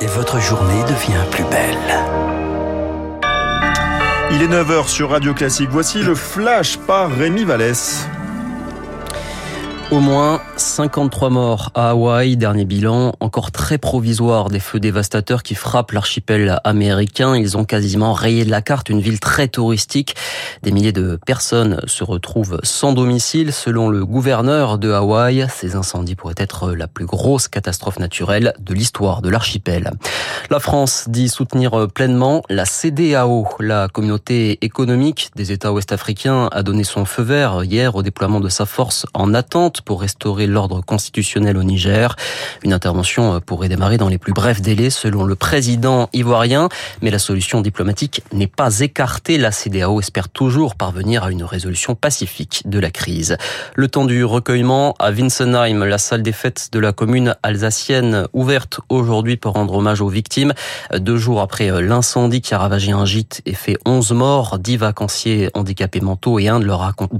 [0.00, 1.76] et votre journée devient plus belle.
[4.32, 5.68] Il est 9h sur Radio Classique.
[5.70, 8.06] Voici le flash par Rémi Vallès.
[9.92, 15.54] Au moins 53 morts à Hawaï, dernier bilan encore très provisoire des feux dévastateurs qui
[15.54, 17.36] frappent l'archipel américain.
[17.36, 20.16] Ils ont quasiment rayé de la carte une ville très touristique.
[20.64, 23.52] Des milliers de personnes se retrouvent sans domicile.
[23.52, 28.74] Selon le gouverneur de Hawaï, ces incendies pourraient être la plus grosse catastrophe naturelle de
[28.74, 29.92] l'histoire de l'archipel.
[30.50, 33.46] La France dit soutenir pleinement la CDAO.
[33.60, 38.48] La communauté économique des États ouest-africains a donné son feu vert hier au déploiement de
[38.48, 42.16] sa force en attente pour restaurer l'ordre constitutionnel au Niger.
[42.62, 46.68] Une intervention pourrait démarrer dans les plus brefs délais selon le président ivoirien,
[47.02, 49.38] mais la solution diplomatique n'est pas écartée.
[49.38, 53.36] La CDAO espère toujours parvenir à une résolution pacifique de la crise.
[53.74, 58.80] Le temps du recueillement à Winsenheim, la salle des fêtes de la commune alsacienne ouverte
[58.88, 60.52] aujourd'hui pour rendre hommage aux victimes.
[60.94, 65.50] Deux jours après l'incendie qui a ravagé un gîte et fait 11 morts, 10 vacanciers
[65.54, 66.66] handicapés mentaux et un de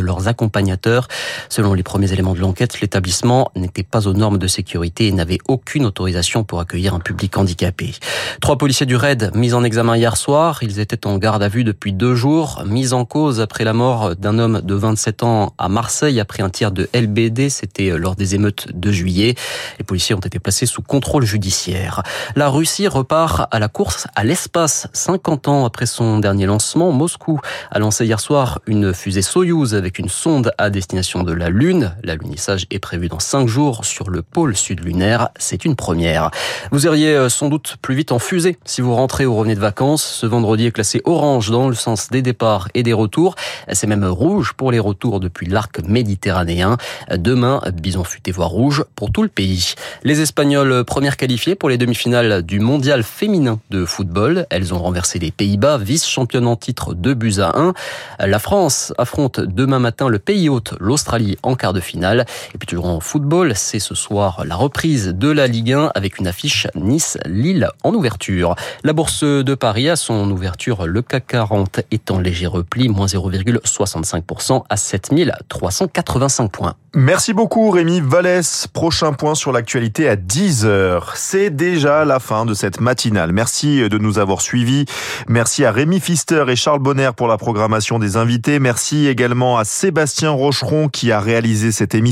[0.00, 1.08] leurs accompagnateurs.
[1.48, 5.38] Selon les premiers éléments de l'enquête, l'établissement n'était pas aux normes de sécurité et n'avait
[5.46, 7.94] aucune autorisation pour accueillir un public handicapé.
[8.40, 10.62] Trois policiers du RAID mis en examen hier soir.
[10.62, 14.16] Ils étaient en garde à vue depuis deux jours, mis en cause après la mort
[14.16, 17.50] d'un homme de 27 ans à Marseille après un tir de LBD.
[17.50, 19.34] C'était lors des émeutes de juillet.
[19.78, 22.02] Les policiers ont été placés sous contrôle judiciaire.
[22.34, 24.88] La Russie repart à la course à l'espace.
[24.92, 29.98] 50 ans après son dernier lancement, Moscou a lancé hier soir une fusée Soyouz avec
[29.98, 31.94] une sonde à destination de la Lune.
[32.02, 35.30] La L'unissage est prévu dans cinq jours sur le pôle sud lunaire.
[35.36, 36.30] C'est une première.
[36.70, 39.60] Vous iriez euh, sans doute plus vite en fusée si vous rentrez ou revenez de
[39.60, 40.04] vacances.
[40.04, 43.34] Ce vendredi est classé orange dans le sens des départs et des retours.
[43.72, 46.76] C'est même rouge pour les retours depuis l'arc méditerranéen.
[47.10, 49.74] Demain, bison futé voire rouge pour tout le pays.
[50.04, 54.46] Les Espagnols premières qualifiées pour les demi-finales du mondial féminin de football.
[54.50, 57.74] Elles ont renversé les Pays-Bas, vice-championne en titre 2 buts à 1.
[58.20, 62.19] La France affronte demain matin le pays hôte, l'Australie, en quart de finale.
[62.54, 66.18] Et puis toujours en football, c'est ce soir la reprise de la Ligue 1 avec
[66.18, 68.54] une affiche Nice-Lille en ouverture.
[68.84, 73.06] La bourse de Paris a son ouverture, le CAC 40 est en léger repli, moins
[73.06, 76.74] 0,65% à 7385 points.
[76.92, 78.66] Merci beaucoup Rémi Vallès.
[78.66, 81.02] Prochain point sur l'actualité à 10h.
[81.14, 83.32] C'est déjà la fin de cette matinale.
[83.32, 84.86] Merci de nous avoir suivis.
[85.28, 88.58] Merci à Rémi Fister et Charles Bonner pour la programmation des invités.
[88.58, 92.09] Merci également à Sébastien Rocheron qui a réalisé cette émission.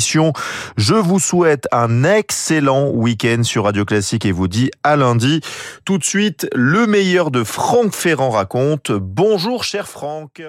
[0.77, 5.41] Je vous souhaite un excellent week-end sur Radio Classique et vous dis à lundi.
[5.85, 8.93] Tout de suite, le meilleur de Franck Ferrand raconte.
[8.93, 10.43] Bonjour cher Franck.